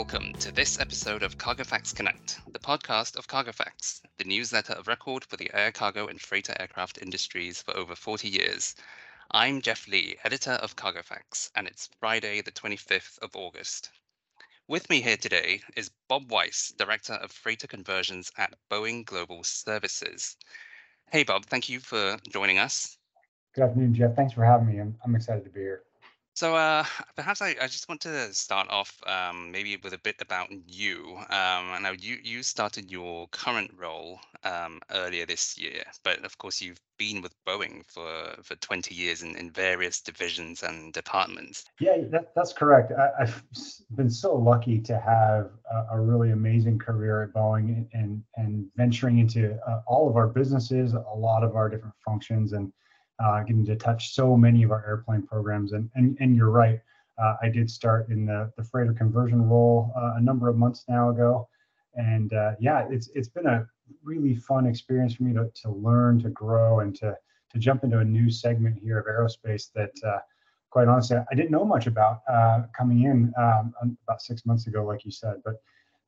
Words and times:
welcome 0.00 0.32
to 0.32 0.50
this 0.50 0.80
episode 0.80 1.22
of 1.22 1.36
Cargo 1.36 1.62
Facts 1.62 1.92
Connect, 1.92 2.40
the 2.54 2.58
podcast 2.58 3.18
of 3.18 3.28
Cargo 3.28 3.52
Facts, 3.52 4.00
the 4.16 4.24
newsletter 4.24 4.72
of 4.72 4.88
record 4.88 5.22
for 5.24 5.36
the 5.36 5.50
air 5.52 5.70
cargo 5.70 6.06
and 6.06 6.18
freighter 6.18 6.54
aircraft 6.58 7.02
industries 7.02 7.60
for 7.60 7.76
over 7.76 7.94
40 7.94 8.26
years. 8.26 8.74
I'm 9.30 9.60
Jeff 9.60 9.86
Lee, 9.86 10.16
editor 10.24 10.52
of 10.52 10.74
Cargo 10.74 11.02
Facts, 11.02 11.50
and 11.54 11.66
it's 11.66 11.90
Friday, 12.00 12.40
the 12.40 12.50
25th 12.50 13.18
of 13.18 13.36
August. 13.36 13.90
With 14.66 14.88
me 14.88 15.02
here 15.02 15.18
today 15.18 15.60
is 15.76 15.90
Bob 16.08 16.30
Weiss, 16.30 16.72
Director 16.78 17.12
of 17.12 17.30
Freighter 17.30 17.66
Conversions 17.66 18.32
at 18.38 18.54
Boeing 18.70 19.04
Global 19.04 19.44
Services. 19.44 20.34
Hey, 21.12 21.24
Bob, 21.24 21.44
thank 21.44 21.68
you 21.68 21.78
for 21.78 22.16
joining 22.30 22.56
us. 22.56 22.96
Good 23.54 23.64
afternoon, 23.64 23.94
Jeff. 23.94 24.16
Thanks 24.16 24.32
for 24.32 24.46
having 24.46 24.66
me. 24.66 24.78
I'm, 24.78 24.96
I'm 25.04 25.14
excited 25.14 25.44
to 25.44 25.50
be 25.50 25.60
here. 25.60 25.82
So 26.34 26.54
uh, 26.54 26.84
perhaps 27.16 27.42
I, 27.42 27.56
I 27.60 27.66
just 27.66 27.88
want 27.88 28.00
to 28.02 28.32
start 28.32 28.68
off 28.70 28.98
um, 29.06 29.50
maybe 29.50 29.76
with 29.82 29.92
a 29.92 29.98
bit 29.98 30.16
about 30.20 30.48
you. 30.66 31.18
Um, 31.28 31.82
now 31.82 31.92
you 31.98 32.18
you 32.22 32.42
started 32.42 32.90
your 32.90 33.28
current 33.28 33.72
role 33.76 34.20
um, 34.44 34.80
earlier 34.90 35.26
this 35.26 35.58
year, 35.58 35.82
but 36.04 36.24
of 36.24 36.38
course 36.38 36.62
you've 36.62 36.80
been 36.98 37.20
with 37.20 37.34
Boeing 37.44 37.84
for 37.86 38.36
for 38.42 38.54
20 38.56 38.94
years 38.94 39.22
in, 39.22 39.36
in 39.36 39.50
various 39.50 40.00
divisions 40.00 40.62
and 40.62 40.92
departments. 40.92 41.64
Yeah, 41.80 41.96
that, 42.10 42.34
that's 42.34 42.52
correct. 42.52 42.92
I, 42.92 43.24
have 43.24 43.42
been 43.96 44.10
so 44.10 44.34
lucky 44.34 44.80
to 44.82 44.98
have 44.98 45.50
a, 45.72 45.96
a, 45.96 46.00
really 46.00 46.30
amazing 46.30 46.78
career 46.78 47.22
at 47.22 47.32
Boeing 47.32 47.86
and 47.92 48.22
and 48.36 48.66
venturing 48.76 49.18
into 49.18 49.58
uh, 49.68 49.80
all 49.86 50.08
of 50.08 50.16
our 50.16 50.28
businesses, 50.28 50.94
a 50.94 51.16
lot 51.16 51.42
of 51.42 51.56
our 51.56 51.68
different 51.68 51.94
functions, 52.04 52.52
and 52.52 52.72
uh, 53.22 53.42
getting 53.42 53.66
to 53.66 53.76
touch 53.76 54.14
so 54.14 54.36
many 54.36 54.62
of 54.62 54.70
our 54.70 54.84
airplane 54.86 55.22
programs. 55.22 55.72
And 55.72 55.90
and, 55.94 56.16
and 56.20 56.36
you're 56.36 56.50
right. 56.50 56.80
Uh, 57.22 57.36
I 57.42 57.50
did 57.50 57.70
start 57.70 58.08
in 58.08 58.24
the, 58.24 58.50
the 58.56 58.64
freighter 58.64 58.94
conversion 58.94 59.46
role 59.46 59.92
uh, 59.94 60.14
a 60.16 60.20
number 60.20 60.48
of 60.48 60.56
months 60.56 60.84
now 60.88 61.10
ago, 61.10 61.48
and 61.94 62.32
uh, 62.32 62.52
yeah, 62.58 62.86
it's 62.90 63.10
it's 63.14 63.28
been 63.28 63.46
a 63.46 63.66
really 64.02 64.34
fun 64.34 64.66
experience 64.66 65.14
for 65.14 65.24
me 65.24 65.34
to, 65.34 65.50
to 65.62 65.70
learn, 65.70 66.18
to 66.20 66.30
grow, 66.30 66.80
and 66.80 66.96
to 66.96 67.16
to 67.52 67.58
jump 67.58 67.84
into 67.84 67.98
a 67.98 68.04
new 68.04 68.30
segment 68.30 68.78
here 68.80 68.98
of 68.98 69.06
aerospace 69.06 69.70
that, 69.74 69.92
uh, 70.06 70.18
quite 70.70 70.88
honestly, 70.88 71.16
I 71.16 71.34
didn't 71.34 71.50
know 71.50 71.64
much 71.64 71.86
about 71.86 72.20
uh, 72.30 72.62
coming 72.76 73.02
in 73.02 73.32
um, 73.36 73.74
about 74.04 74.22
six 74.22 74.46
months 74.46 74.66
ago, 74.66 74.84
like 74.84 75.04
you 75.04 75.10
said. 75.10 75.42
But 75.44 75.56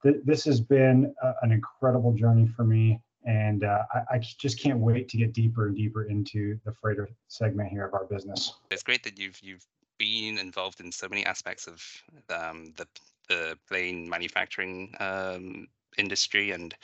th- 0.03 0.23
this 0.25 0.45
has 0.45 0.61
been 0.61 1.13
a, 1.23 1.33
an 1.43 1.53
incredible 1.53 2.13
journey 2.13 2.47
for 2.47 2.65
me 2.65 3.01
and 3.25 3.65
uh, 3.65 3.85
I, 3.95 4.17
I, 4.17 4.19
just 4.19 4.61
can't 4.61 4.79
wait 4.79 5.09
to 5.11 5.17
get 5.17 5.33
deeper 5.33 5.67
and 5.67 5.77
deeper 5.77 6.05
into 6.05 6.59
the 6.65 6.73
freighter 6.73 7.09
segment 7.29 7.71
here 7.71 7.87
of 7.87 7.95
our 7.95 8.05
business. 8.05 8.55
It's 8.71 8.83
great 8.83 9.05
that 9.05 9.19
you've 9.19 9.39
you've 9.43 9.67
been 9.99 10.39
involved 10.39 10.81
in 10.81 10.91
so 10.91 11.09
many 11.09 11.25
aspects 11.25 11.67
of 11.67 11.85
um, 12.31 12.73
the 12.77 12.87
the 13.29 13.59
plane 13.69 14.09
manufacturing 14.09 14.95
um, 14.99 15.69
industry, 15.99 16.51
and 16.51 16.75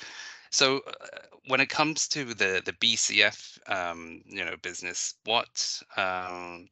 so 0.51 0.81
uh, 0.87 1.19
when 1.49 1.61
it 1.61 1.69
comes 1.69 2.09
to 2.09 2.25
the 2.25 2.63
the 2.65 2.73
BCF 2.75 3.59
um, 3.71 4.23
you 4.27 4.45
know 4.45 4.55
business, 4.63 5.15
what 5.25 5.83
um, 5.97 6.69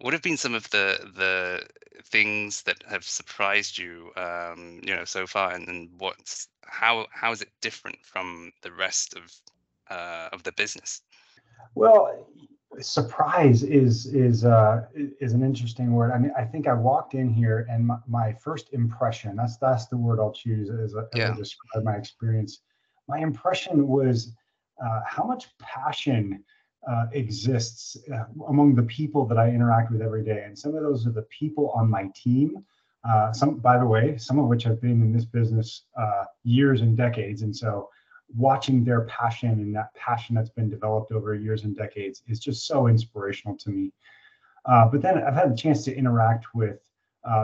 what 0.00 0.12
have 0.12 0.22
been 0.22 0.36
some 0.36 0.54
of 0.54 0.68
the 0.70 1.10
the 1.14 1.66
things 2.04 2.62
that 2.62 2.82
have 2.88 3.04
surprised 3.04 3.78
you 3.78 4.10
um, 4.16 4.80
you 4.82 4.94
know 4.94 5.04
so 5.04 5.26
far? 5.26 5.52
And, 5.52 5.90
what's 5.98 6.48
how 6.62 7.06
how 7.10 7.32
is 7.32 7.42
it 7.42 7.50
different 7.60 7.98
from 8.02 8.52
the 8.62 8.72
rest 8.72 9.14
of 9.14 9.32
uh, 9.90 10.28
of 10.32 10.42
the 10.42 10.52
business? 10.52 11.02
Well 11.74 12.28
surprise 12.80 13.62
is 13.62 14.06
is 14.06 14.44
uh, 14.44 14.84
is 14.94 15.32
an 15.32 15.42
interesting 15.42 15.92
word. 15.92 16.12
I 16.12 16.18
mean 16.18 16.32
i 16.36 16.44
think 16.44 16.68
i 16.68 16.74
walked 16.74 17.14
in 17.14 17.28
here 17.28 17.66
and 17.70 17.86
my, 17.86 17.96
my 18.06 18.32
first 18.34 18.72
impression 18.72 19.36
that's 19.36 19.56
that's 19.56 19.86
the 19.86 19.96
word 19.96 20.20
i'll 20.20 20.32
choose 20.32 20.70
as, 20.70 20.94
a, 20.94 21.08
yeah. 21.14 21.34
describe 21.34 21.84
my 21.84 21.96
experience. 21.96 22.60
My 23.08 23.18
impression 23.18 23.88
was 23.88 24.32
uh, 24.84 25.00
how 25.06 25.24
much 25.24 25.48
passion 25.58 26.44
uh, 26.86 27.06
exists 27.12 27.96
uh, 28.12 28.24
among 28.48 28.74
the 28.74 28.82
people 28.84 29.26
that 29.26 29.38
I 29.38 29.48
interact 29.48 29.90
with 29.90 30.00
every 30.00 30.24
day. 30.24 30.44
And 30.44 30.58
some 30.58 30.74
of 30.74 30.82
those 30.82 31.06
are 31.06 31.10
the 31.10 31.26
people 31.38 31.70
on 31.70 31.90
my 31.90 32.10
team. 32.14 32.64
Uh, 33.08 33.32
some, 33.32 33.56
by 33.56 33.78
the 33.78 33.86
way, 33.86 34.16
some 34.16 34.38
of 34.38 34.46
which 34.46 34.64
have 34.64 34.80
been 34.80 35.02
in 35.02 35.12
this 35.12 35.24
business 35.24 35.82
uh, 35.98 36.24
years 36.44 36.80
and 36.80 36.96
decades. 36.96 37.42
And 37.42 37.54
so 37.54 37.90
watching 38.36 38.84
their 38.84 39.02
passion 39.02 39.50
and 39.50 39.74
that 39.74 39.94
passion 39.94 40.34
that's 40.34 40.50
been 40.50 40.68
developed 40.68 41.12
over 41.12 41.34
years 41.34 41.64
and 41.64 41.76
decades 41.76 42.22
is 42.26 42.38
just 42.38 42.66
so 42.66 42.86
inspirational 42.86 43.56
to 43.58 43.70
me. 43.70 43.92
Uh, 44.64 44.86
but 44.86 45.00
then 45.00 45.18
I've 45.18 45.34
had 45.34 45.52
the 45.52 45.56
chance 45.56 45.84
to 45.84 45.96
interact 45.96 46.46
with 46.54 46.80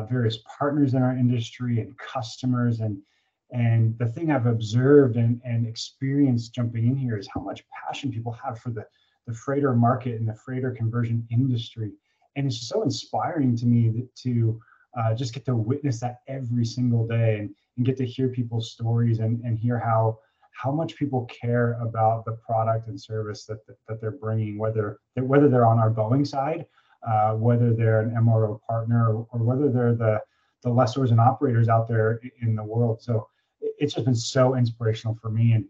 various 0.09 0.39
partners 0.59 0.95
in 0.95 1.03
our 1.03 1.13
industry 1.13 1.81
and 1.81 1.97
customers 1.99 2.81
and 2.81 3.03
and 3.51 3.97
the 3.99 4.07
thing 4.07 4.33
I've 4.33 4.47
observed 4.47 5.17
and, 5.17 5.41
and 5.45 5.67
experienced 5.67 6.55
jumping 6.55 6.89
in 6.89 6.97
here 6.97 7.17
is 7.17 7.29
how 7.33 7.41
much 7.41 7.65
passion 7.69 8.11
people 8.11 8.33
have 8.33 8.59
for 8.59 8.71
the 8.71 8.85
the 9.27 9.35
freighter 9.35 9.75
market 9.75 10.21
and 10.21 10.29
the 10.29 10.35
freighter 10.35 10.71
conversion 10.71 11.27
industry. 11.31 11.93
And 12.37 12.47
it's 12.47 12.69
so 12.69 12.83
inspiring 12.83 13.57
to 13.57 13.67
me 13.67 14.05
to 14.23 14.61
uh, 14.99 15.15
just 15.15 15.35
get 15.35 15.45
to 15.47 15.57
witness 15.57 16.01
that 16.01 16.21
every 16.29 16.65
single 16.65 17.07
day 17.07 17.39
and, 17.39 17.55
and 17.77 17.87
get 17.87 17.97
to 17.97 18.07
hear 18.07 18.29
people's 18.29 18.73
stories 18.73 19.19
and, 19.19 19.41
and 19.45 19.59
hear 19.59 19.79
how 19.79 20.19
how 20.53 20.71
much 20.71 20.95
people 20.95 21.25
care 21.27 21.77
about 21.83 22.25
the 22.25 22.33
product 22.33 22.87
and 22.87 23.01
service 23.01 23.45
that, 23.45 23.67
that, 23.67 23.77
that 23.89 24.01
they're 24.01 24.13
bringing, 24.13 24.57
whether 24.57 25.01
whether 25.17 25.49
they're 25.49 25.67
on 25.67 25.81
our 25.81 25.91
Boeing 25.91 26.27
side, 26.27 26.65
uh, 27.07 27.33
whether 27.33 27.75
they're 27.75 28.03
an 28.03 28.11
MRO 28.13 28.61
partner, 28.63 29.13
or, 29.13 29.27
or 29.33 29.43
whether 29.43 29.69
they're 29.69 29.95
the 29.95 30.21
the 30.63 30.71
lessors 30.71 31.11
and 31.11 31.21
operators 31.21 31.69
out 31.69 31.87
there 31.89 32.21
in 32.41 32.55
the 32.55 32.63
world. 32.63 33.03
So 33.03 33.29
it's 33.61 33.95
just 33.95 34.07
been 34.07 34.15
so 34.15 34.57
inspirational 34.57 35.17
for 35.21 35.31
me. 35.31 35.53
And 35.53 35.67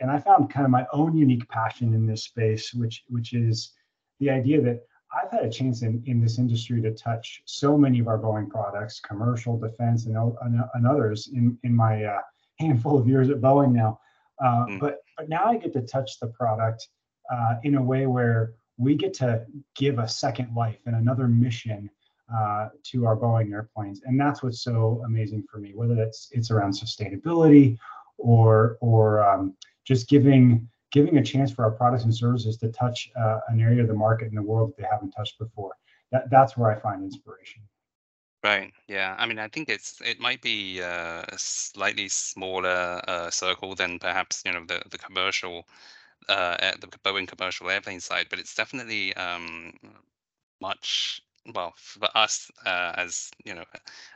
and 0.00 0.10
I 0.10 0.18
found 0.18 0.50
kind 0.50 0.64
of 0.64 0.70
my 0.70 0.86
own 0.92 1.16
unique 1.16 1.48
passion 1.48 1.94
in 1.94 2.06
this 2.06 2.24
space, 2.24 2.72
which 2.74 3.04
which 3.08 3.32
is 3.32 3.72
the 4.20 4.30
idea 4.30 4.60
that 4.62 4.80
I've 5.14 5.30
had 5.30 5.44
a 5.44 5.50
chance 5.50 5.82
in, 5.82 6.02
in 6.06 6.20
this 6.20 6.38
industry 6.38 6.80
to 6.82 6.92
touch 6.92 7.42
so 7.44 7.76
many 7.76 7.98
of 7.98 8.08
our 8.08 8.18
Boeing 8.18 8.48
products, 8.48 8.98
commercial, 9.00 9.58
defense, 9.58 10.06
and, 10.06 10.16
and, 10.16 10.62
and 10.72 10.86
others 10.86 11.28
in, 11.34 11.58
in 11.64 11.76
my 11.76 12.04
uh, 12.04 12.20
handful 12.58 12.98
of 12.98 13.06
years 13.06 13.28
at 13.28 13.40
Boeing 13.40 13.72
now. 13.72 14.00
Uh, 14.42 14.66
mm. 14.66 14.80
But 14.80 14.98
but 15.16 15.28
now 15.28 15.44
I 15.44 15.56
get 15.56 15.72
to 15.74 15.82
touch 15.82 16.18
the 16.18 16.28
product 16.28 16.88
uh, 17.32 17.56
in 17.62 17.74
a 17.74 17.82
way 17.82 18.06
where 18.06 18.54
we 18.78 18.94
get 18.94 19.12
to 19.14 19.44
give 19.76 19.98
a 19.98 20.08
second 20.08 20.54
life 20.54 20.78
and 20.86 20.96
another 20.96 21.28
mission 21.28 21.90
uh, 22.34 22.68
to 22.84 23.06
our 23.06 23.16
Boeing 23.16 23.52
airplanes, 23.52 24.00
and 24.04 24.18
that's 24.18 24.42
what's 24.42 24.62
so 24.62 25.02
amazing 25.04 25.44
for 25.50 25.58
me. 25.58 25.72
Whether 25.74 25.94
that's 25.94 26.28
it's 26.32 26.50
around 26.50 26.72
sustainability 26.72 27.76
or 28.16 28.78
or 28.80 29.22
um, 29.22 29.54
just 29.84 30.08
giving 30.08 30.68
giving 30.92 31.16
a 31.16 31.22
chance 31.24 31.50
for 31.50 31.64
our 31.64 31.70
products 31.70 32.04
and 32.04 32.14
services 32.14 32.56
to 32.58 32.70
touch 32.70 33.10
uh, 33.18 33.38
an 33.48 33.60
area 33.60 33.80
of 33.80 33.88
the 33.88 33.94
market 33.94 34.28
in 34.28 34.34
the 34.34 34.42
world 34.42 34.70
that 34.70 34.82
they 34.82 34.88
haven't 34.90 35.10
touched 35.10 35.38
before. 35.38 35.72
That 36.10 36.30
that's 36.30 36.56
where 36.56 36.70
I 36.70 36.78
find 36.78 37.02
inspiration. 37.02 37.62
Right. 38.44 38.72
Yeah. 38.88 39.14
I 39.18 39.26
mean, 39.26 39.38
I 39.38 39.48
think 39.48 39.68
it's 39.68 40.00
it 40.04 40.18
might 40.18 40.42
be 40.42 40.82
uh, 40.82 41.22
a 41.28 41.38
slightly 41.38 42.08
smaller 42.08 43.00
uh, 43.06 43.30
circle 43.30 43.74
than 43.74 43.98
perhaps 43.98 44.42
you 44.44 44.52
know 44.52 44.64
the 44.66 44.82
the 44.90 44.98
commercial 44.98 45.66
uh, 46.28 46.72
the 46.80 46.88
Boeing 47.04 47.26
commercial 47.26 47.70
airplane 47.70 48.00
side, 48.00 48.26
but 48.30 48.38
it's 48.38 48.54
definitely 48.54 49.14
um, 49.14 49.72
much 50.60 51.22
well 51.54 51.74
for 51.76 52.08
us 52.16 52.50
uh, 52.66 52.92
as 52.96 53.30
you 53.44 53.54
know 53.54 53.64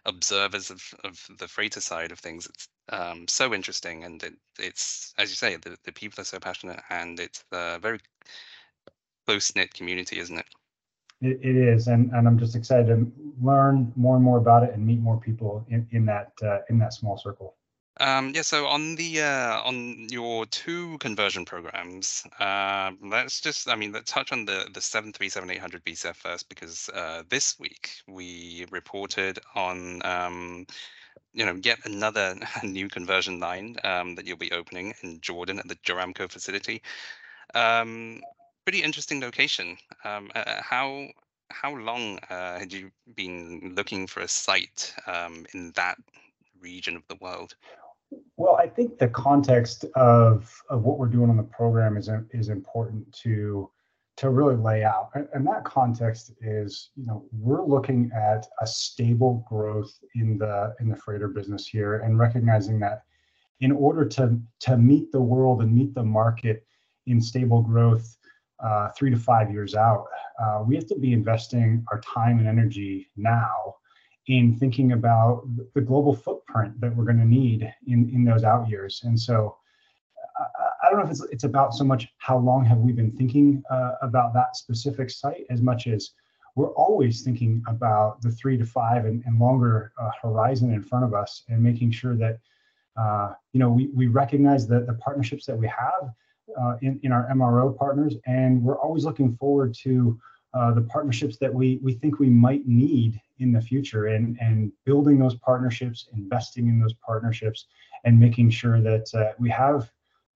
observers 0.05 0.71
of, 0.71 0.83
of 1.05 1.27
the 1.39 1.49
freighter 1.49 1.81
side 1.81 2.13
of 2.13 2.19
things 2.19 2.47
it's 2.47 2.69
um, 2.91 3.27
so 3.27 3.53
interesting 3.53 4.05
and 4.05 4.23
it, 4.23 4.35
it's 4.59 5.13
as 5.19 5.31
you 5.31 5.35
say 5.35 5.57
the, 5.57 5.77
the 5.85 5.93
people 5.93 6.21
are 6.21 6.25
so 6.25 6.39
passionate 6.39 6.81
and 6.91 7.19
it's 7.19 7.45
a 7.53 7.79
very 7.81 7.99
close-knit 9.27 9.75
community 9.75 10.21
isn't 10.21 10.39
it? 10.39 10.47
it 11.21 11.41
it 11.43 11.57
is 11.57 11.89
and, 11.89 12.11
and 12.13 12.29
i'm 12.29 12.39
just 12.39 12.55
excited 12.55 12.87
to 12.87 13.13
learn 13.43 13.93
more 13.97 14.17
and 14.17 14.25
more 14.25 14.39
about 14.39 14.63
it 14.63 14.73
and 14.73 14.87
meet 14.87 15.01
more 15.01 15.19
people 15.19 15.67
in, 15.69 15.87
in 15.91 16.07
that 16.07 16.33
uh, 16.43 16.59
in 16.71 16.79
that 16.79 16.93
small 16.93 17.17
circle 17.19 17.57
um, 17.99 18.33
yeah, 18.35 18.43
so 18.43 18.67
on 18.67 18.97
the 18.97 19.23
uh, 19.23 19.61
on 19.63 20.09
your 20.11 20.45
two 20.47 20.99
conversion 20.99 21.45
programs, 21.45 22.25
uh, 22.39 22.93
let's 23.03 23.41
just 23.41 23.69
I 23.69 23.75
mean 23.75 23.93
let's 23.93 24.13
touch 24.13 24.33
on 24.33 24.45
the 24.45 24.69
the 24.73 24.81
seven 24.81 25.13
three 25.13 25.29
seven 25.31 25.51
eight 25.51 25.61
hundred 25.61 25.85
BCF 25.85 26.17
first 26.17 26.49
because 26.49 26.91
uh, 26.91 27.23
this 27.29 27.59
week 27.59 27.91
we 28.07 28.67
reported 28.71 29.39
on 29.55 30.05
um, 30.05 30.67
you 31.33 31.47
know 31.47 31.59
yet 31.63 31.79
another 31.85 32.37
new 32.63 32.89
conversion 32.89 33.41
line 33.41 33.77
um, 33.83 34.15
that 34.17 34.27
you'll 34.27 34.37
be 34.37 34.53
opening 34.53 34.95
in 35.03 35.21
Jordan 35.21 35.59
at 35.59 35.69
the 35.69 35.77
Joramco 35.77 36.31
facility. 36.31 36.83
Um, 37.55 38.21
pretty 38.65 38.83
interesting 38.83 39.21
location. 39.21 39.79
Um, 40.05 40.31
how 40.35 41.09
how 41.51 41.75
long 41.75 42.19
uh, 42.29 42.59
had 42.59 42.73
you 42.73 42.91
been 43.15 43.73
looking 43.77 44.07
for 44.07 44.21
a 44.21 44.29
site 44.29 44.95
um, 45.07 45.47
in 45.55 45.73
that 45.77 45.97
region 46.61 46.97
of 46.97 47.07
the 47.09 47.17
world? 47.17 47.55
Well, 48.37 48.57
I 48.57 48.69
think 48.69 48.99
the 48.99 49.09
context 49.09 49.85
of 49.95 50.53
of 50.69 50.85
what 50.85 50.99
we're 50.99 51.09
doing 51.09 51.31
on 51.31 51.37
the 51.37 51.43
program 51.43 51.97
is 51.97 52.11
is 52.33 52.49
important 52.49 53.11
to 53.23 53.71
to 54.17 54.31
really 54.31 54.57
lay 54.57 54.83
out. 54.83 55.11
And 55.35 55.47
that 55.47 55.65
context 55.65 56.33
is, 56.41 56.91
you 56.97 57.05
know, 57.07 57.27
we're 57.33 57.65
looking 57.65 58.11
at 58.15 58.47
a 58.63 58.67
stable 58.67 59.45
growth 59.49 59.93
in 60.15 60.39
the 60.39 60.75
in 60.81 60.89
the 60.89 60.97
freighter 60.97 61.29
business 61.29 61.67
here 61.67 61.99
and 62.01 62.19
recognizing 62.19 62.79
that 62.81 63.03
in 63.61 63.73
order 63.73 64.05
to 64.05 64.39
to 64.61 64.77
meet 64.77 65.13
the 65.13 65.21
world 65.21 65.63
and 65.63 65.75
meet 65.75 65.95
the 65.95 66.03
market 66.03 66.67
in 67.07 67.21
stable 67.21 67.63
growth 67.63 68.17
uh, 68.65 68.89
three 68.97 69.11
to 69.11 69.19
five 69.19 69.51
years 69.51 69.75
out, 69.75 70.07
uh, 70.43 70.63
we 70.67 70.75
have 70.75 70.87
to 70.87 70.99
be 70.99 71.13
investing 71.13 71.85
our 71.93 72.01
time 72.01 72.39
and 72.39 72.49
energy 72.49 73.09
now 73.17 73.75
in 74.29 74.57
thinking 74.57 74.93
about 74.93 75.45
the 75.75 75.81
global 75.81 76.15
footprint 76.15 76.81
that 76.81 76.95
we're 76.95 77.05
going 77.05 77.19
to 77.19 77.27
need 77.27 77.73
in 77.87 78.11
in 78.11 78.25
those 78.25 78.45
out 78.45 78.69
years. 78.69 79.03
And 79.05 79.19
so 79.19 79.57
I 80.87 80.91
don't 80.91 80.99
know 80.99 81.05
if 81.05 81.11
it's 81.11 81.25
it's 81.33 81.45
about 81.45 81.75
so 81.75 81.85
much 81.85 82.09
how 82.19 82.39
long 82.39 82.65
have 82.65 82.79
we 82.79 82.93
been 82.93 83.11
thinking 83.11 83.63
uh, 83.71 83.93
about 84.03 84.35
that 84.35 84.57
specific 84.57 85.11
site 85.11 85.47
as 85.51 85.61
much 85.63 85.87
as 85.87 86.11
we're 86.55 86.73
always 86.73 87.23
thinking 87.23 87.63
about 87.67 88.23
the 88.23 88.31
three 88.31 88.57
to 88.57 88.65
five 88.65 89.05
and, 89.05 89.23
and 89.27 89.39
longer 89.39 89.93
uh, 90.01 90.11
horizon 90.23 90.73
in 90.73 90.83
front 90.83 91.05
of 91.05 91.13
us 91.13 91.43
and 91.49 91.63
making 91.63 91.91
sure 91.91 92.15
that 92.17 92.39
uh, 92.97 93.33
you 93.53 93.61
know 93.61 93.71
we, 93.71 93.89
we 93.89 94.07
recognize 94.07 94.67
the, 94.67 94.81
the 94.81 94.95
partnerships 94.95 95.47
that 95.47 95.57
we 95.57 95.67
have 95.67 96.15
uh, 96.61 96.77
in, 96.83 97.01
in 97.03 97.13
our 97.13 97.29
MRO 97.33 97.77
partners 97.77 98.15
and 98.27 98.63
we're 98.63 98.79
always 98.79 99.05
looking 99.05 99.37
forward 99.37 99.75
to 99.75 100.19
uh, 100.57 100.73
the 100.73 100.83
partnerships 100.83 101.37
that 101.37 101.53
we 101.53 101.79
we 101.83 101.93
think 101.93 102.19
we 102.19 102.31
might 102.31 102.67
need 102.67 103.21
in 103.39 103.53
the 103.53 103.61
future 103.61 104.07
and 104.07 104.39
and 104.41 104.73
building 104.85 105.19
those 105.19 105.35
partnerships 105.35 106.09
investing 106.15 106.69
in 106.69 106.81
those 106.81 106.95
partnerships 106.95 107.67
and 108.05 108.19
making 108.19 108.49
sure 108.49 108.81
that 108.81 109.07
uh, 109.15 109.33
we 109.39 109.51
have 109.51 109.91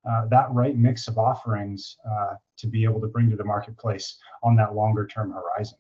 uh, 0.08 0.26
that 0.26 0.50
right 0.50 0.76
mix 0.76 1.08
of 1.08 1.16
offerings 1.16 1.96
uh, 2.10 2.34
to 2.56 2.66
be 2.66 2.84
able 2.84 3.00
to 3.00 3.06
bring 3.06 3.30
to 3.30 3.36
the 3.36 3.44
marketplace 3.44 4.18
on 4.42 4.56
that 4.56 4.74
longer 4.74 5.06
term 5.06 5.32
horizon. 5.32 5.78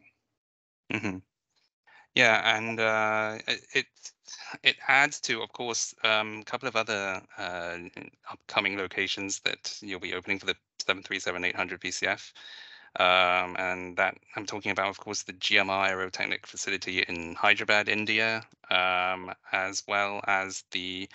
Mm-hmm. 0.92 1.18
Yeah, 2.14 2.56
and 2.56 2.80
uh, 2.80 3.38
it 3.74 3.86
it 4.62 4.76
adds 4.88 5.20
to, 5.20 5.42
of 5.42 5.52
course, 5.52 5.94
um, 6.02 6.40
a 6.40 6.44
couple 6.44 6.68
of 6.68 6.76
other 6.76 7.20
upcoming 8.30 8.76
locations 8.78 9.40
that 9.40 9.76
you'll 9.80 10.00
be 10.00 10.14
opening 10.14 10.38
for 10.38 10.46
the 10.46 10.56
737-800 10.84 11.54
BCF. 11.80 12.32
Um, 12.98 13.56
and 13.58 13.96
that 13.96 14.16
I'm 14.34 14.46
talking 14.46 14.72
about, 14.72 14.88
of 14.88 14.98
course, 14.98 15.22
the 15.22 15.32
GMR 15.32 15.88
Aero 15.88 16.10
Technic 16.10 16.46
facility 16.46 17.00
in 17.00 17.34
Hyderabad, 17.36 17.88
India, 17.88 18.42
um, 18.70 19.32
as 19.52 19.84
well 19.86 20.20
as 20.26 20.64
the 20.72 21.08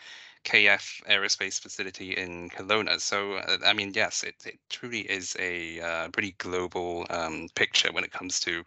KF 0.45 1.03
aerospace 1.09 1.59
facility 1.59 2.11
in 2.11 2.49
Kelowna. 2.49 3.01
So, 3.01 3.33
uh, 3.33 3.57
I 3.65 3.73
mean, 3.73 3.91
yes, 3.93 4.23
it, 4.23 4.35
it 4.45 4.59
truly 4.69 5.01
is 5.01 5.35
a 5.39 5.81
uh, 5.81 6.09
pretty 6.09 6.35
global 6.37 7.05
um, 7.09 7.49
picture 7.55 7.91
when 7.91 8.03
it 8.03 8.11
comes 8.11 8.39
to 8.41 8.63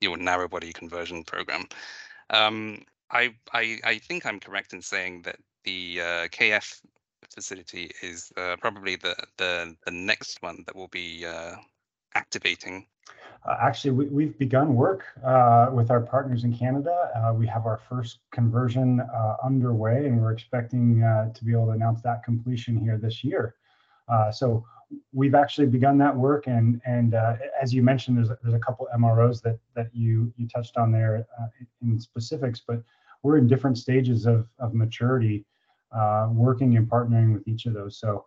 your 0.00 0.16
narrow 0.16 0.48
body 0.48 0.72
conversion 0.72 1.24
program. 1.24 1.66
Um, 2.30 2.82
I, 3.10 3.34
I, 3.52 3.78
I 3.84 3.98
think 3.98 4.26
I'm 4.26 4.40
correct 4.40 4.72
in 4.72 4.82
saying 4.82 5.22
that 5.22 5.36
the 5.64 6.00
uh, 6.00 6.28
KF 6.28 6.80
facility 7.32 7.90
is 8.02 8.32
uh, 8.36 8.56
probably 8.60 8.96
the, 8.96 9.14
the 9.38 9.74
the 9.84 9.90
next 9.90 10.42
one 10.42 10.62
that 10.66 10.76
will 10.76 10.88
be 10.88 11.24
uh, 11.24 11.56
activating 12.14 12.86
uh, 13.46 13.56
actually, 13.60 13.90
we, 13.90 14.24
have 14.24 14.38
begun 14.38 14.74
work 14.74 15.04
uh, 15.24 15.68
with 15.70 15.90
our 15.90 16.00
partners 16.00 16.44
in 16.44 16.56
Canada. 16.56 17.10
Uh, 17.14 17.34
we 17.34 17.46
have 17.46 17.66
our 17.66 17.76
first 17.76 18.20
conversion 18.32 19.00
uh, 19.00 19.36
underway, 19.44 20.06
and 20.06 20.18
we're 20.18 20.32
expecting 20.32 21.02
uh, 21.02 21.30
to 21.34 21.44
be 21.44 21.52
able 21.52 21.66
to 21.66 21.72
announce 21.72 22.00
that 22.00 22.22
completion 22.24 22.78
here 22.80 22.96
this 22.96 23.22
year. 23.22 23.54
Uh, 24.08 24.30
so 24.32 24.64
we've 25.12 25.34
actually 25.34 25.66
begun 25.66 25.98
that 25.98 26.16
work, 26.16 26.46
and 26.46 26.80
and 26.86 27.14
as 27.60 27.74
you 27.74 27.82
mentioned, 27.82 28.16
there's 28.16 28.30
there's 28.42 28.54
a 28.54 28.58
couple 28.58 28.88
MROs 28.96 29.42
that 29.42 29.58
that 29.74 29.88
you 29.92 30.32
you 30.38 30.48
touched 30.48 30.78
on 30.78 30.90
there 30.90 31.26
in 31.82 32.00
specifics, 32.00 32.62
but 32.66 32.82
we're 33.22 33.36
in 33.36 33.46
different 33.46 33.76
stages 33.76 34.24
of 34.24 34.48
of 34.58 34.72
maturity, 34.72 35.44
working 36.30 36.78
and 36.78 36.88
partnering 36.88 37.34
with 37.34 37.46
each 37.46 37.66
of 37.66 37.74
those. 37.74 37.98
So 37.98 38.24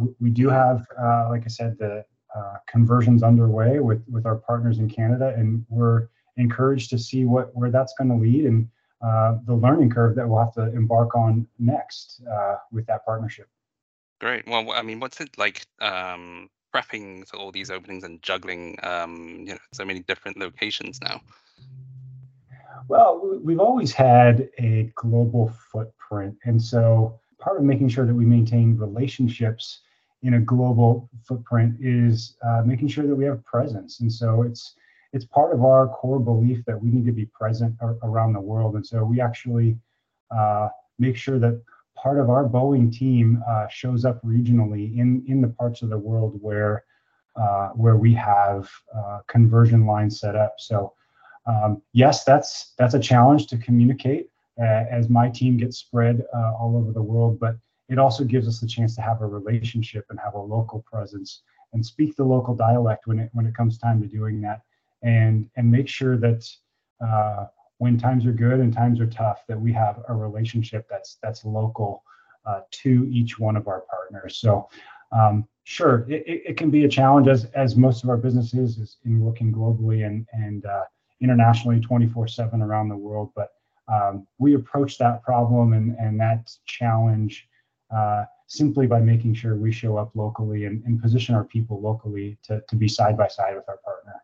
we, 0.00 0.08
we 0.20 0.30
do 0.30 0.48
have, 0.48 0.84
like 1.30 1.44
I 1.44 1.48
said, 1.48 1.78
the 1.78 2.04
uh, 2.36 2.56
conversions 2.66 3.22
underway 3.22 3.80
with 3.80 4.02
with 4.10 4.26
our 4.26 4.36
partners 4.36 4.78
in 4.78 4.88
Canada, 4.88 5.34
and 5.36 5.64
we're 5.68 6.08
encouraged 6.36 6.90
to 6.90 6.98
see 6.98 7.24
what 7.24 7.54
where 7.54 7.70
that's 7.70 7.94
going 7.98 8.10
to 8.10 8.16
lead 8.16 8.44
and 8.44 8.68
uh, 9.00 9.38
the 9.46 9.54
learning 9.54 9.90
curve 9.90 10.14
that 10.16 10.28
we'll 10.28 10.38
have 10.38 10.52
to 10.52 10.72
embark 10.74 11.14
on 11.14 11.46
next 11.58 12.20
uh, 12.30 12.56
with 12.72 12.86
that 12.86 13.04
partnership. 13.04 13.48
Great. 14.20 14.46
Well, 14.48 14.72
I 14.72 14.82
mean, 14.82 14.98
what's 14.98 15.20
it 15.20 15.38
like 15.38 15.64
um, 15.80 16.50
prepping 16.74 17.26
for 17.28 17.36
all 17.36 17.52
these 17.52 17.70
openings 17.70 18.02
and 18.02 18.20
juggling, 18.22 18.76
um, 18.82 19.44
you 19.46 19.52
know, 19.54 19.58
so 19.72 19.84
many 19.84 20.00
different 20.00 20.36
locations 20.36 21.00
now? 21.00 21.20
Well, 22.88 23.38
we've 23.42 23.60
always 23.60 23.92
had 23.92 24.48
a 24.58 24.90
global 24.96 25.52
footprint, 25.70 26.36
and 26.44 26.60
so 26.60 27.20
part 27.38 27.58
of 27.58 27.64
making 27.64 27.90
sure 27.90 28.06
that 28.06 28.14
we 28.14 28.24
maintain 28.24 28.76
relationships 28.76 29.80
in 30.22 30.34
a 30.34 30.40
global 30.40 31.08
footprint 31.22 31.76
is 31.80 32.36
uh, 32.46 32.62
making 32.64 32.88
sure 32.88 33.06
that 33.06 33.14
we 33.14 33.24
have 33.24 33.44
presence. 33.44 34.00
And 34.00 34.12
so 34.12 34.42
it's 34.42 34.74
it's 35.12 35.24
part 35.24 35.54
of 35.54 35.64
our 35.64 35.88
core 35.88 36.20
belief 36.20 36.64
that 36.66 36.78
we 36.78 36.90
need 36.90 37.06
to 37.06 37.12
be 37.12 37.24
present 37.26 37.74
ar- 37.80 37.96
around 38.02 38.34
the 38.34 38.40
world. 38.40 38.74
And 38.74 38.86
so 38.86 39.02
we 39.04 39.20
actually 39.20 39.78
uh, 40.30 40.68
make 40.98 41.16
sure 41.16 41.38
that 41.38 41.62
part 41.96 42.18
of 42.18 42.28
our 42.28 42.46
Boeing 42.46 42.92
team 42.92 43.42
uh, 43.48 43.66
shows 43.68 44.04
up 44.04 44.20
regionally 44.22 44.96
in 44.98 45.24
in 45.26 45.40
the 45.40 45.48
parts 45.48 45.82
of 45.82 45.88
the 45.88 45.98
world 45.98 46.38
where 46.42 46.84
uh, 47.36 47.68
where 47.68 47.96
we 47.96 48.12
have 48.14 48.68
uh, 48.94 49.20
conversion 49.28 49.86
lines 49.86 50.18
set 50.20 50.34
up. 50.34 50.54
So 50.58 50.92
um, 51.46 51.80
yes, 51.92 52.24
that's 52.24 52.74
that's 52.76 52.94
a 52.94 53.00
challenge 53.00 53.46
to 53.48 53.56
communicate 53.56 54.28
uh, 54.60 54.84
as 54.90 55.08
my 55.08 55.28
team 55.28 55.56
gets 55.56 55.78
spread 55.78 56.24
all 56.34 56.76
over 56.76 56.92
the 56.92 57.02
world, 57.02 57.38
but 57.38 57.56
it 57.88 57.98
also 57.98 58.24
gives 58.24 58.46
us 58.46 58.60
the 58.60 58.66
chance 58.66 58.94
to 58.96 59.02
have 59.02 59.22
a 59.22 59.26
relationship 59.26 60.06
and 60.10 60.18
have 60.20 60.34
a 60.34 60.40
local 60.40 60.82
presence 60.82 61.42
and 61.72 61.84
speak 61.84 62.16
the 62.16 62.24
local 62.24 62.54
dialect 62.54 63.06
when 63.06 63.18
it 63.18 63.30
when 63.32 63.46
it 63.46 63.54
comes 63.54 63.78
time 63.78 64.00
to 64.00 64.06
doing 64.06 64.40
that. 64.42 64.62
And 65.02 65.48
and 65.56 65.70
make 65.70 65.88
sure 65.88 66.16
that 66.16 66.48
uh, 67.04 67.46
when 67.78 67.96
times 67.96 68.26
are 68.26 68.32
good 68.32 68.60
and 68.60 68.72
times 68.72 69.00
are 69.00 69.06
tough 69.06 69.44
that 69.48 69.60
we 69.60 69.72
have 69.72 70.02
a 70.08 70.14
relationship 70.14 70.86
that's 70.88 71.18
that's 71.22 71.44
local 71.44 72.02
uh, 72.44 72.60
to 72.70 73.08
each 73.10 73.38
one 73.38 73.56
of 73.56 73.68
our 73.68 73.84
partners. 73.90 74.38
So 74.38 74.68
um, 75.12 75.46
sure 75.64 76.06
it, 76.08 76.24
it 76.26 76.56
can 76.56 76.70
be 76.70 76.84
a 76.84 76.88
challenge 76.88 77.28
as 77.28 77.44
as 77.54 77.76
most 77.76 78.02
of 78.04 78.10
our 78.10 78.16
businesses 78.16 78.78
is 78.78 78.96
in 79.04 79.20
working 79.20 79.52
globally 79.52 80.06
and 80.06 80.26
and 80.32 80.66
uh, 80.66 80.84
internationally 81.20 81.80
24 81.80 82.28
7 82.28 82.60
around 82.60 82.88
the 82.88 82.96
world. 82.96 83.30
But 83.34 83.52
um, 83.88 84.26
we 84.38 84.54
approach 84.54 84.98
that 84.98 85.22
problem 85.22 85.72
and 85.72 85.96
and 85.98 86.20
that 86.20 86.50
challenge 86.66 87.48
uh, 87.90 88.24
simply 88.46 88.86
by 88.86 89.00
making 89.00 89.34
sure 89.34 89.56
we 89.56 89.72
show 89.72 89.96
up 89.96 90.10
locally 90.14 90.64
and, 90.64 90.82
and, 90.84 91.00
position 91.00 91.34
our 91.34 91.44
people 91.44 91.80
locally 91.80 92.38
to, 92.42 92.62
to 92.68 92.76
be 92.76 92.88
side 92.88 93.16
by 93.16 93.28
side 93.28 93.54
with 93.54 93.68
our 93.68 93.78
partner. 93.78 94.14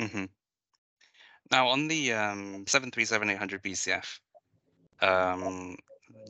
Mm-hmm. 0.00 0.24
Now, 1.50 1.68
on 1.68 1.88
the 1.88 2.12
um, 2.12 2.64
737-800 2.64 3.62
BCF, 3.62 4.18
um, 5.06 5.76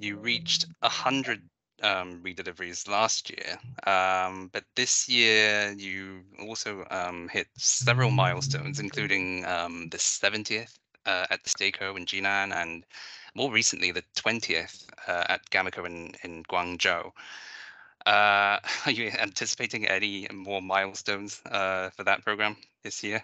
you 0.01 0.17
reached 0.17 0.67
100 0.81 1.43
um, 1.83 2.21
redeliveries 2.23 2.89
last 2.89 3.31
year, 3.31 3.59
um, 3.87 4.51
but 4.53 4.65
this 4.77 5.09
year 5.09 5.75
you 5.77 6.23
also 6.41 6.85
um, 6.91 7.29
hit 7.29 7.47
several 7.57 8.11
milestones, 8.11 8.81
including 8.81 9.45
um, 9.47 9.89
the 9.91 9.99
70th 9.99 10.79
uh, 11.07 11.27
at 11.31 11.43
the 11.43 11.51
STAECO 11.51 11.97
in 11.97 12.05
Jinan 12.05 12.55
and 12.55 12.85
more 13.35 13.51
recently 13.51 13.93
the 13.93 14.05
20th 14.17 14.87
uh, 15.09 15.25
at 15.29 15.49
GAMECO 15.51 15.87
in, 15.87 16.13
in 16.23 16.43
Guangzhou. 16.45 17.13
Uh, 18.07 18.59
are 18.87 18.91
you 18.91 19.11
anticipating 19.19 19.87
any 19.87 20.27
more 20.33 20.63
milestones 20.63 21.41
uh, 21.47 21.91
for 21.91 22.05
that 22.05 22.25
program 22.25 22.57
this 22.83 23.03
year? 23.03 23.23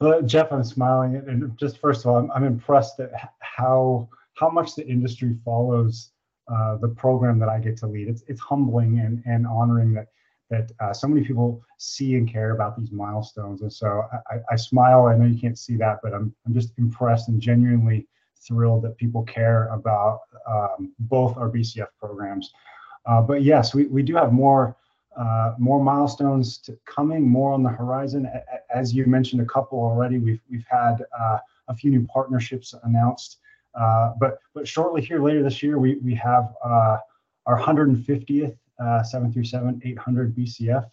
Well, 0.00 0.22
Jeff, 0.22 0.52
I'm 0.52 0.62
smiling, 0.62 1.16
and 1.16 1.58
just 1.58 1.78
first 1.80 2.04
of 2.04 2.10
all, 2.10 2.18
I'm, 2.18 2.30
I'm 2.30 2.44
impressed 2.44 3.00
at 3.00 3.10
how 3.40 4.08
how 4.34 4.48
much 4.48 4.76
the 4.76 4.86
industry 4.86 5.36
follows 5.44 6.12
uh, 6.46 6.76
the 6.76 6.88
program 6.88 7.40
that 7.40 7.48
I 7.48 7.58
get 7.58 7.76
to 7.78 7.88
lead. 7.88 8.06
It's 8.06 8.22
it's 8.28 8.40
humbling 8.40 9.00
and 9.00 9.22
and 9.26 9.44
honoring 9.44 9.92
that 9.94 10.06
that 10.50 10.70
uh, 10.80 10.92
so 10.92 11.08
many 11.08 11.26
people 11.26 11.60
see 11.78 12.14
and 12.14 12.30
care 12.30 12.52
about 12.52 12.78
these 12.78 12.92
milestones. 12.92 13.62
And 13.62 13.72
so 13.72 14.04
I, 14.30 14.36
I, 14.50 14.56
smile. 14.56 15.06
I 15.06 15.14
know 15.14 15.26
you 15.26 15.38
can't 15.38 15.58
see 15.58 15.76
that, 15.76 15.98
but 16.02 16.14
I'm 16.14 16.34
I'm 16.46 16.54
just 16.54 16.72
impressed 16.78 17.28
and 17.28 17.40
genuinely 17.40 18.06
thrilled 18.40 18.82
that 18.82 18.96
people 18.96 19.22
care 19.24 19.68
about 19.68 20.20
um, 20.46 20.92
both 21.00 21.36
our 21.36 21.48
BCF 21.48 21.88
programs. 21.98 22.52
Uh, 23.06 23.22
but 23.22 23.42
yes, 23.42 23.74
we, 23.74 23.86
we 23.86 24.02
do 24.02 24.14
have 24.14 24.32
more 24.32 24.76
uh, 25.16 25.54
more 25.58 25.82
milestones 25.82 26.58
to 26.58 26.78
coming, 26.84 27.28
more 27.28 27.52
on 27.52 27.64
the 27.64 27.68
horizon. 27.68 28.30
As 28.72 28.94
you 28.94 29.04
mentioned, 29.06 29.42
a 29.42 29.46
couple 29.46 29.78
already. 29.80 30.18
We've 30.18 30.40
we've 30.48 30.66
had 30.68 31.04
uh, 31.18 31.38
a 31.66 31.74
few 31.74 31.90
new 31.90 32.06
partnerships 32.06 32.74
announced. 32.84 33.38
Uh, 33.74 34.12
but 34.20 34.38
but 34.54 34.68
shortly 34.68 35.02
here 35.02 35.22
later 35.22 35.42
this 35.42 35.62
year, 35.62 35.78
we 35.78 35.96
we 36.04 36.14
have 36.14 36.54
uh, 36.64 36.98
our 37.46 37.58
150th 37.58 38.56
uh, 38.78 39.02
737-800 39.12 40.34
BCF 40.34 40.88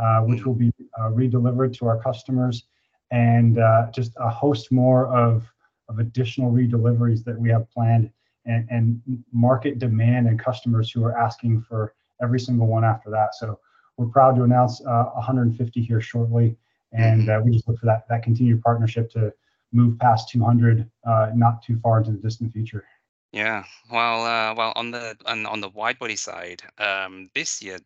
uh, 0.00 0.22
which 0.22 0.46
will 0.46 0.54
be 0.54 0.72
uh, 0.98 1.10
redelivered 1.10 1.76
to 1.76 1.86
our 1.86 2.00
customers, 2.02 2.64
and 3.10 3.58
uh, 3.58 3.90
just 3.92 4.12
a 4.16 4.30
host 4.30 4.72
more 4.72 5.14
of, 5.14 5.44
of 5.90 5.98
additional 5.98 6.50
redeliveries 6.50 7.22
that 7.24 7.38
we 7.38 7.50
have 7.50 7.70
planned, 7.70 8.10
and, 8.46 8.66
and 8.70 9.02
market 9.32 9.78
demand 9.78 10.26
and 10.26 10.38
customers 10.38 10.90
who 10.90 11.04
are 11.04 11.18
asking 11.18 11.60
for 11.60 11.94
every 12.22 12.40
single 12.40 12.66
one 12.66 12.84
after 12.84 13.10
that. 13.10 13.34
So 13.34 13.60
we're 13.98 14.06
proud 14.06 14.36
to 14.36 14.44
announce 14.44 14.80
150 14.80 15.82
here 15.82 16.00
shortly, 16.00 16.56
and 16.92 17.28
we 17.44 17.52
just 17.52 17.68
look 17.68 17.78
for 17.78 17.86
that 17.86 18.08
that 18.08 18.22
continued 18.22 18.62
partnership 18.62 19.10
to 19.12 19.32
move 19.72 19.98
past 19.98 20.28
200 20.30 20.88
uh, 21.06 21.30
not 21.34 21.62
too 21.62 21.78
far 21.82 21.98
into 21.98 22.12
the 22.12 22.18
distant 22.18 22.52
future. 22.52 22.84
Yeah, 23.32 23.64
well, 23.92 24.24
uh, 24.24 24.54
well, 24.54 24.72
on 24.74 24.90
the 24.90 25.16
on, 25.26 25.46
on 25.46 25.60
the 25.60 25.68
wide 25.68 25.98
body 25.98 26.16
side, 26.16 26.62
um, 26.78 27.30
this 27.34 27.62
year 27.62 27.78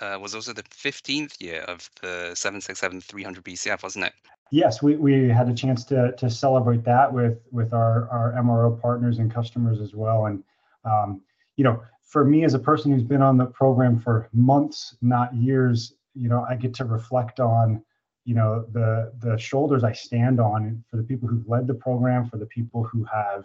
uh, 0.00 0.18
was 0.20 0.34
also 0.34 0.52
the 0.52 0.62
15th 0.62 1.40
year 1.40 1.62
of 1.62 1.88
the 2.02 2.34
767 2.34 3.00
300 3.00 3.44
BCF, 3.44 3.82
wasn't 3.82 4.04
it? 4.06 4.12
Yes, 4.50 4.82
we, 4.82 4.96
we 4.96 5.28
had 5.28 5.48
a 5.48 5.54
chance 5.54 5.84
to 5.86 6.12
to 6.18 6.28
celebrate 6.28 6.84
that 6.84 7.12
with 7.12 7.38
with 7.52 7.72
our 7.72 8.08
our 8.10 8.34
MRO 8.42 8.80
partners 8.80 9.18
and 9.18 9.32
customers 9.32 9.80
as 9.80 9.94
well. 9.94 10.26
And 10.26 10.42
um, 10.84 11.20
you 11.56 11.64
know, 11.64 11.82
for 12.02 12.24
me 12.24 12.44
as 12.44 12.54
a 12.54 12.58
person 12.58 12.90
who's 12.90 13.04
been 13.04 13.22
on 13.22 13.36
the 13.36 13.46
program 13.46 14.00
for 14.00 14.28
months, 14.32 14.96
not 15.02 15.34
years, 15.34 15.94
you 16.14 16.28
know, 16.28 16.44
I 16.48 16.56
get 16.56 16.74
to 16.74 16.84
reflect 16.84 17.38
on 17.38 17.82
you 18.24 18.34
know 18.34 18.66
the 18.72 19.12
the 19.20 19.38
shoulders 19.38 19.84
I 19.84 19.92
stand 19.92 20.40
on 20.40 20.84
for 20.90 20.96
the 20.96 21.04
people 21.04 21.28
who've 21.28 21.48
led 21.48 21.66
the 21.66 21.74
program, 21.74 22.28
for 22.28 22.36
the 22.36 22.46
people 22.46 22.82
who 22.82 23.04
have 23.04 23.44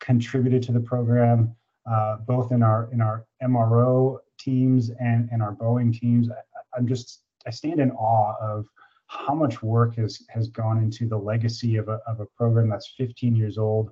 contributed 0.00 0.62
to 0.64 0.72
the 0.72 0.80
program, 0.80 1.56
uh, 1.90 2.18
both 2.26 2.52
in 2.52 2.62
our 2.62 2.90
in 2.92 3.00
our 3.00 3.24
MRO 3.42 4.18
teams 4.38 4.90
and 5.00 5.30
and 5.32 5.42
our 5.42 5.54
Boeing 5.54 5.98
teams. 5.98 6.28
I, 6.30 6.34
I'm 6.76 6.86
just 6.86 7.22
I 7.46 7.50
stand 7.50 7.80
in 7.80 7.90
awe 7.92 8.34
of 8.40 8.66
how 9.06 9.34
much 9.34 9.62
work 9.62 9.96
has 9.96 10.22
has 10.28 10.48
gone 10.48 10.78
into 10.78 11.08
the 11.08 11.16
legacy 11.16 11.76
of 11.76 11.88
a 11.88 12.00
of 12.06 12.20
a 12.20 12.26
program 12.26 12.68
that's 12.68 12.94
15 12.96 13.34
years 13.36 13.58
old. 13.58 13.90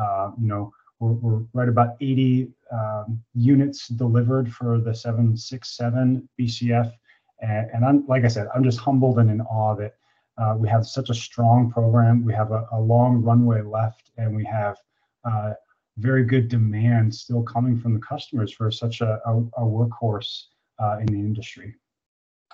Uh, 0.00 0.30
you 0.40 0.46
know, 0.46 0.72
we're, 1.00 1.12
we're, 1.12 1.42
right 1.52 1.68
about 1.68 1.96
80 2.00 2.52
um, 2.70 3.22
units 3.34 3.88
delivered 3.88 4.52
for 4.52 4.80
the 4.80 4.94
767 4.94 6.28
BCF 6.40 6.92
and, 7.40 7.70
and 7.72 7.84
I'm 7.84 8.06
like 8.06 8.24
I 8.24 8.28
said, 8.28 8.48
I'm 8.54 8.64
just 8.64 8.78
humbled 8.78 9.18
and 9.18 9.30
in 9.30 9.40
awe 9.42 9.74
that 9.76 9.94
uh, 10.38 10.54
we 10.56 10.68
have 10.68 10.86
such 10.86 11.10
a 11.10 11.14
strong 11.14 11.70
program. 11.70 12.24
We 12.24 12.32
have 12.34 12.52
a, 12.52 12.66
a 12.72 12.80
long 12.80 13.22
runway 13.22 13.62
left, 13.62 14.10
and 14.16 14.34
we 14.34 14.44
have 14.44 14.76
uh, 15.24 15.54
very 15.96 16.24
good 16.24 16.48
demand 16.48 17.14
still 17.14 17.42
coming 17.42 17.76
from 17.76 17.94
the 17.94 18.00
customers 18.00 18.52
for 18.52 18.70
such 18.70 19.00
a, 19.00 19.20
a, 19.26 19.36
a 19.36 19.62
workhorse 19.62 20.44
uh, 20.78 20.98
in 21.00 21.06
the 21.06 21.18
industry. 21.18 21.74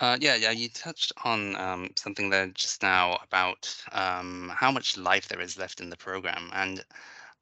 Uh, 0.01 0.19
yeah, 0.21 0.35
yeah, 0.35 0.51
you 0.51 0.69
touched 0.69 1.13
on 1.25 1.55
um, 1.57 1.89
something 1.97 2.29
there 2.29 2.49
just 2.49 2.83
now 2.83 3.17
about 3.23 3.75
um, 3.93 4.51
how 4.55 4.71
much 4.73 4.97
life 4.97 5.29
there 5.29 5.41
is 5.41 5.57
left 5.57 5.81
in 5.81 5.89
the 5.89 5.97
program. 5.97 6.51
And 6.53 6.85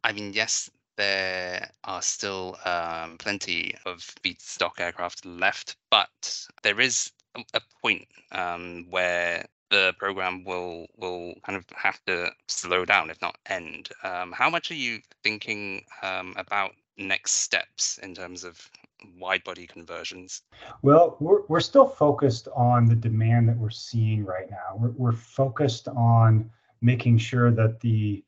I 0.05 0.13
mean, 0.13 0.33
yes, 0.35 0.71
there 0.97 1.71
are 1.85 2.03
still 2.03 2.59
um, 2.65 3.17
plenty 3.19 3.75
of 3.87 4.01
feedstock 4.23 4.81
aircraft 4.81 5.25
left, 5.25 5.77
but 5.91 6.47
there 6.63 6.79
is 6.81 7.11
a 7.55 7.61
point 7.81 8.07
um, 8.33 8.87
where 8.91 9.47
the 9.71 9.95
program 9.99 10.45
will 10.45 10.87
will 10.99 11.35
kind 11.45 11.57
of 11.57 11.65
have 11.75 12.05
to 12.07 12.31
slow 12.49 12.85
down, 12.85 13.09
if 13.09 13.21
not 13.23 13.39
end. 13.47 13.89
Um, 14.03 14.33
how 14.33 14.51
much 14.51 14.71
are 14.71 14.75
you 14.75 15.01
thinking 15.23 15.85
um, 16.03 16.35
about 16.37 16.73
next 16.99 17.33
steps 17.33 17.99
in 18.03 18.15
terms 18.15 18.45
of 18.45 18.71
wide 19.19 19.45
body 19.45 19.67
conversions? 19.67 20.43
Well, 20.83 21.17
we're, 21.21 21.43
we're 21.49 21.61
still 21.61 21.87
focused 21.87 22.49
on 22.55 22.87
the 22.87 22.95
demand 22.95 23.49
that 23.49 23.57
we're 23.57 23.71
seeing 23.71 24.25
right 24.25 24.51
now. 24.51 24.77
We're, 24.77 24.91
we're 24.91 25.13
focused 25.13 25.89
on 25.89 26.51
making 26.81 27.19
sure 27.19 27.51
that 27.51 27.81
the 27.81 28.25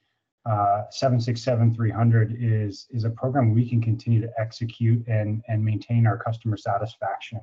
uh, 0.46 0.82
767-300 0.92 2.36
is 2.38 2.86
is 2.90 3.04
a 3.04 3.10
program 3.10 3.54
we 3.54 3.66
can 3.66 3.80
continue 3.80 4.20
to 4.20 4.30
execute 4.38 5.06
and 5.08 5.42
and 5.48 5.64
maintain 5.64 6.06
our 6.06 6.18
customer 6.18 6.56
satisfaction. 6.56 7.40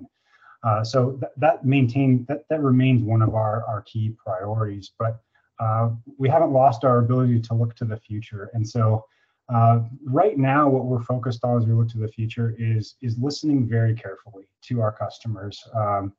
Uh, 0.64 0.84
so 0.84 1.14
th- 1.14 1.32
that 1.38 1.66
maintain 1.66 2.26
that, 2.28 2.44
that 2.50 2.62
remains 2.62 3.02
one 3.02 3.24
of 3.24 3.34
our, 3.34 3.66
our 3.68 3.82
key 3.82 4.16
priorities, 4.24 4.92
but 5.00 5.20
uh, 5.60 5.90
we 6.18 6.30
haven't 6.30 6.52
lost 6.52 6.84
our 6.84 7.00
ability 7.00 7.40
to 7.40 7.54
look 7.54 7.76
to 7.76 7.86
the 7.86 7.98
future. 7.98 8.52
And 8.54 8.68
so 8.68 9.06
uh, 9.54 9.82
right 10.06 10.38
now, 10.38 10.70
what 10.70 10.86
we're 10.86 11.04
focused 11.04 11.44
on 11.44 11.58
as 11.58 11.66
we 11.66 11.74
look 11.74 11.90
to 11.90 11.98
the 11.98 12.08
future 12.08 12.56
is 12.58 12.96
is 13.02 13.18
listening 13.18 13.68
very 13.68 13.94
carefully 13.94 14.48
to 14.64 14.82
our 14.82 14.92
customers. 14.92 15.68
Um, 15.76 16.14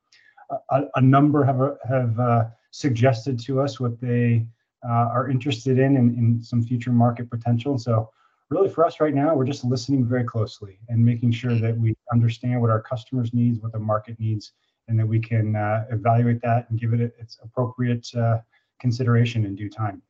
a, 0.70 0.82
a, 0.96 1.00
number 1.00 1.42
have 1.44 1.78
have 1.88 2.20
uh, 2.20 2.44
suggested 2.70 3.40
to 3.40 3.60
us 3.60 3.80
what 3.80 3.98
they 4.00 4.46
uh, 4.86 5.08
are 5.16 5.30
interested 5.30 5.78
in, 5.78 5.96
in 5.96 6.14
in 6.18 6.42
some 6.42 6.62
future 6.62 6.92
market 6.92 7.30
potential. 7.30 7.78
So 7.78 8.10
really 8.50 8.68
for 8.68 8.84
us 8.84 9.00
right 9.00 9.14
now, 9.14 9.34
we're 9.34 9.46
just 9.46 9.64
listening 9.64 10.04
very 10.04 10.24
closely 10.24 10.78
and 10.88 11.02
making 11.02 11.32
sure 11.32 11.54
that 11.54 11.76
we 11.76 11.94
understand 12.12 12.60
what 12.60 12.70
our 12.70 12.82
customers 12.82 13.32
needs, 13.32 13.60
what 13.60 13.72
the 13.72 13.78
market 13.78 14.20
needs, 14.20 14.52
and 14.88 14.98
that 14.98 15.06
we 15.06 15.18
can 15.18 15.56
uh, 15.56 15.86
evaluate 15.90 16.42
that 16.42 16.68
and 16.68 16.78
give 16.78 16.92
it 16.92 17.00
its 17.00 17.38
appropriate 17.42 18.06
uh, 18.14 18.38
consideration 18.78 19.46
in 19.46 19.54
due 19.54 19.70
time. 19.70 20.02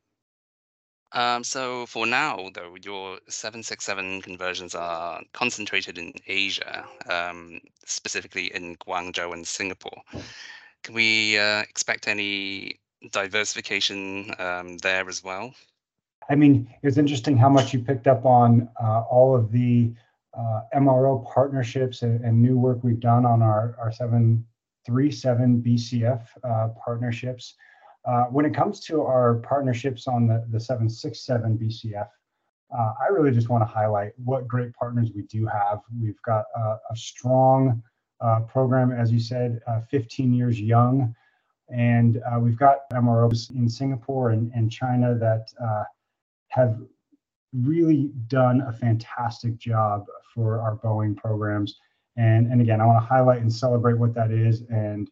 Um, 1.13 1.43
so 1.43 1.85
for 1.85 2.07
now, 2.07 2.49
though, 2.53 2.75
your 2.81 3.19
767 3.29 4.21
conversions 4.23 4.73
are 4.73 5.21
concentrated 5.33 5.97
in 5.97 6.13
Asia, 6.27 6.85
um, 7.09 7.59
specifically 7.85 8.53
in 8.53 8.75
Guangzhou 8.77 9.31
and 9.33 9.45
Singapore. 9.45 10.01
Can 10.81 10.95
we 10.95 11.37
uh, 11.37 11.61
expect 11.61 12.07
any 12.07 12.79
diversification 13.11 14.33
um, 14.39 14.77
there 14.77 15.07
as 15.07 15.23
well? 15.23 15.53
I 16.29 16.35
mean, 16.35 16.73
it's 16.81 16.97
interesting 16.97 17.37
how 17.37 17.49
much 17.49 17.73
you 17.73 17.79
picked 17.79 18.07
up 18.07 18.25
on 18.25 18.69
uh, 18.81 19.01
all 19.01 19.35
of 19.35 19.51
the 19.51 19.93
uh, 20.37 20.61
MRO 20.75 21.23
partnerships 21.31 22.01
and, 22.01 22.23
and, 22.25 22.41
new 22.41 22.57
work 22.57 22.79
we've 22.81 22.99
done 22.99 23.23
on 23.23 23.43
our, 23.43 23.75
our 23.79 23.91
737 23.91 25.61
BCF 25.61 26.25
uh, 26.43 26.69
partnerships. 26.83 27.53
Uh, 28.05 28.25
when 28.25 28.45
it 28.45 28.53
comes 28.53 28.79
to 28.81 29.01
our 29.01 29.35
partnerships 29.35 30.07
on 30.07 30.27
the, 30.27 30.45
the 30.51 30.59
767 30.59 31.57
BCF, 31.57 32.07
uh, 32.77 32.93
I 33.01 33.07
really 33.11 33.31
just 33.31 33.49
want 33.49 33.61
to 33.61 33.65
highlight 33.65 34.11
what 34.23 34.47
great 34.47 34.73
partners 34.73 35.11
we 35.15 35.21
do 35.23 35.45
have. 35.45 35.79
We've 36.01 36.21
got 36.23 36.45
a, 36.55 36.77
a 36.89 36.95
strong 36.95 37.81
uh, 38.19 38.41
program, 38.41 38.91
as 38.91 39.11
you 39.11 39.19
said, 39.19 39.59
15 39.89 40.33
years 40.33 40.59
young. 40.59 41.15
And 41.69 42.21
we've 42.39 42.57
got 42.57 42.89
MROs 42.91 43.51
in 43.51 43.69
Singapore 43.69 44.31
and, 44.31 44.51
and 44.53 44.71
China 44.71 45.15
that 45.15 45.47
have 46.49 46.79
really 47.53 48.11
done 48.27 48.61
a 48.61 48.73
fantastic 48.73 49.57
job 49.57 50.05
for 50.33 50.59
our 50.59 50.77
Boeing 50.77 51.15
programs. 51.15 51.77
And, 52.17 52.51
and 52.51 52.61
again, 52.61 52.81
I 52.81 52.85
want 52.85 53.01
to 53.01 53.05
highlight 53.05 53.41
and 53.41 53.51
celebrate 53.51 53.97
what 53.97 54.13
that 54.15 54.31
is 54.31 54.63
and, 54.69 55.09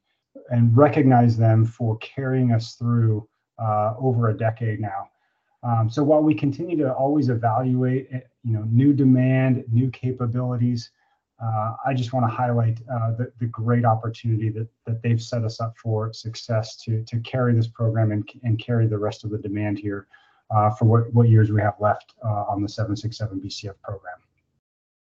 and 0.51 0.75
recognize 0.75 1.37
them 1.37 1.65
for 1.65 1.97
carrying 1.97 2.51
us 2.51 2.75
through 2.75 3.27
uh, 3.57 3.93
over 3.99 4.29
a 4.29 4.37
decade 4.37 4.79
now. 4.79 5.09
Um, 5.63 5.89
so 5.89 6.03
while 6.03 6.21
we 6.21 6.33
continue 6.33 6.77
to 6.77 6.93
always 6.93 7.29
evaluate, 7.29 8.07
eh, 8.11 8.19
you 8.43 8.53
know, 8.53 8.63
new 8.69 8.93
demand, 8.93 9.63
new 9.71 9.89
capabilities, 9.91 10.91
uh, 11.43 11.73
I 11.85 11.93
just 11.93 12.13
want 12.13 12.29
to 12.29 12.35
highlight 12.35 12.79
uh, 12.91 13.11
the, 13.17 13.31
the 13.39 13.47
great 13.47 13.85
opportunity 13.85 14.49
that, 14.49 14.67
that 14.85 15.01
they've 15.01 15.21
set 15.21 15.43
us 15.43 15.59
up 15.59 15.75
for 15.77 16.13
success 16.13 16.75
to, 16.83 17.03
to 17.05 17.19
carry 17.19 17.53
this 17.55 17.67
program 17.67 18.11
and, 18.11 18.27
and 18.43 18.59
carry 18.59 18.87
the 18.87 18.97
rest 18.97 19.23
of 19.23 19.31
the 19.31 19.37
demand 19.37 19.79
here 19.79 20.07
uh, 20.51 20.69
for 20.71 20.85
what, 20.85 21.13
what 21.13 21.29
years 21.29 21.51
we 21.51 21.61
have 21.61 21.75
left 21.79 22.13
uh, 22.23 22.45
on 22.47 22.61
the 22.61 22.69
767 22.69 23.39
BCF 23.39 23.73
program. 23.83 24.17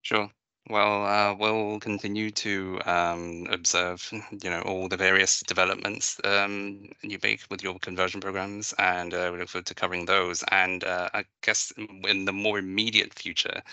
Sure. 0.02 0.30
Well, 0.70 1.04
uh, 1.04 1.34
we'll 1.34 1.80
continue 1.80 2.30
to 2.30 2.80
um, 2.86 3.48
observe, 3.50 4.08
you 4.44 4.52
know, 4.52 4.62
all 4.62 4.88
the 4.88 4.98
various 4.98 5.40
developments 5.40 6.22
um, 6.24 6.90
you 7.02 7.18
make 7.24 7.42
with 7.50 7.64
your 7.64 7.80
conversion 7.80 8.22
programs, 8.22 8.76
and 8.78 9.12
uh, 9.12 9.32
we 9.34 9.40
look 9.40 9.50
forward 9.50 9.66
to 9.66 9.74
covering 9.74 10.06
those. 10.06 10.44
And 10.52 10.84
uh, 10.84 11.10
I 11.12 11.24
guess 11.42 11.74
in 12.08 12.26
the 12.26 12.34
more 12.34 12.60
immediate 12.60 13.16
future, 13.16 13.64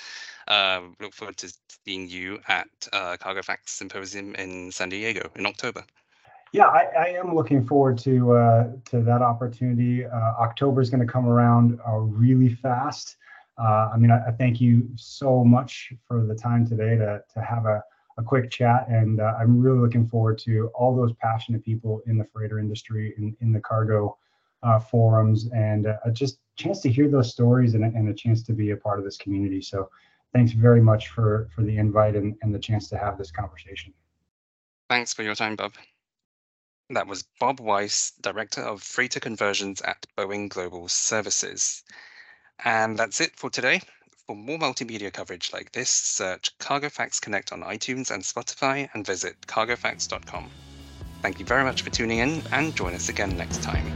uh, 0.49 0.81
look 0.99 1.12
forward 1.12 1.37
to 1.38 1.53
seeing 1.85 2.09
you 2.09 2.41
at 2.49 2.69
uh, 2.95 3.19
Cargo 3.19 3.43
Facts 3.43 3.73
Symposium 3.73 4.35
in 4.37 4.73
San 4.73 4.88
Diego 4.88 5.29
in 5.37 5.45
October. 5.45 5.85
Yeah, 6.53 6.69
I, 6.69 6.87
I 6.99 7.07
am 7.09 7.35
looking 7.35 7.67
forward 7.67 7.99
to 7.99 8.33
uh, 8.33 8.69
to 8.87 9.03
that 9.03 9.21
opportunity. 9.21 10.07
Uh, 10.07 10.17
October 10.41 10.81
is 10.81 10.88
going 10.88 11.07
to 11.07 11.12
come 11.12 11.29
around 11.29 11.79
really 11.87 12.55
fast. 12.55 13.17
Uh, 13.58 13.90
I 13.92 13.96
mean, 13.96 14.10
I, 14.10 14.28
I, 14.28 14.30
thank 14.32 14.60
you 14.60 14.88
so 14.96 15.42
much 15.42 15.92
for 16.06 16.26
the 16.26 16.34
time 16.34 16.66
today 16.66 16.96
to 16.96 17.22
to 17.32 17.40
have 17.40 17.64
a, 17.64 17.82
a 18.18 18.22
quick 18.22 18.50
chat, 18.50 18.86
and 18.88 19.20
uh, 19.20 19.34
I'm 19.38 19.60
really 19.60 19.78
looking 19.78 20.06
forward 20.06 20.38
to 20.40 20.70
all 20.75 20.94
those 20.94 21.12
passionate 21.14 21.64
people 21.64 22.02
in 22.06 22.18
the 22.18 22.25
freighter 22.25 22.58
industry, 22.58 23.14
in, 23.16 23.34
in 23.40 23.52
the 23.52 23.60
cargo 23.60 24.18
uh, 24.62 24.78
forums, 24.78 25.48
and 25.54 25.86
a 25.86 26.10
just 26.12 26.38
chance 26.56 26.80
to 26.80 26.90
hear 26.90 27.08
those 27.08 27.30
stories 27.30 27.75
and, 27.75 27.84
and 27.84 28.08
a 28.08 28.14
chance 28.14 28.42
to 28.42 28.52
be 28.52 28.70
a 28.70 28.76
part 28.76 28.98
of 28.98 29.04
this 29.04 29.16
community. 29.16 29.62
So, 29.62 29.88
thanks 30.34 30.52
very 30.52 30.82
much 30.82 31.08
for 31.08 31.48
for 31.54 31.62
the 31.62 31.78
invite 31.78 32.14
and, 32.14 32.36
and 32.42 32.54
the 32.54 32.58
chance 32.58 32.90
to 32.90 32.98
have 32.98 33.16
this 33.16 33.30
conversation. 33.30 33.94
Thanks 34.90 35.14
for 35.14 35.22
your 35.22 35.34
time, 35.34 35.56
Bob. 35.56 35.72
That 36.90 37.08
was 37.08 37.25
Bob 37.40 37.58
Weiss, 37.58 38.12
Director 38.20 38.60
of 38.60 38.82
Freighter 38.82 39.18
Conversions 39.18 39.80
at 39.80 40.06
Boeing 40.16 40.48
Global 40.48 40.88
Services. 40.88 41.82
And 42.64 42.98
that's 42.98 43.20
it 43.20 43.36
for 43.36 43.50
today. 43.50 43.80
For 44.26 44.34
more 44.34 44.58
multimedia 44.58 45.12
coverage 45.12 45.52
like 45.52 45.72
this, 45.72 45.88
search 45.88 46.56
CargoFacts 46.58 47.20
Connect 47.20 47.52
on 47.52 47.62
iTunes 47.62 48.10
and 48.10 48.22
Spotify 48.22 48.88
and 48.92 49.06
visit 49.06 49.36
cargofacts.com. 49.46 50.50
Thank 51.22 51.38
you 51.38 51.46
very 51.46 51.64
much 51.64 51.82
for 51.82 51.90
tuning 51.90 52.18
in 52.18 52.42
and 52.52 52.75
join 52.75 52.94
us 52.94 53.08
again 53.08 53.36
next 53.36 53.62
time. 53.62 53.86